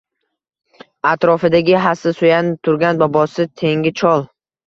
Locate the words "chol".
4.03-4.27